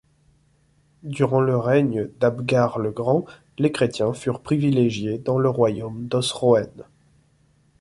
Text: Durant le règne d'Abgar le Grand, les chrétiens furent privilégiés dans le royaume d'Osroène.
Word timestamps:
Durant 1.03 1.41
le 1.41 1.55
règne 1.55 2.09
d'Abgar 2.19 2.79
le 2.79 2.89
Grand, 2.89 3.23
les 3.59 3.71
chrétiens 3.71 4.13
furent 4.13 4.39
privilégiés 4.41 5.19
dans 5.19 5.37
le 5.37 5.47
royaume 5.47 6.07
d'Osroène. 6.07 6.85